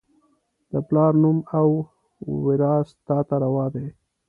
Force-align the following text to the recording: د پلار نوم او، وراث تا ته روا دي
د 0.71 0.73
پلار 0.87 1.11
نوم 1.21 1.37
او، 1.59 1.69
وراث 2.45 2.87
تا 3.07 3.17
ته 3.27 3.35
روا 3.43 3.65
دي 3.73 3.87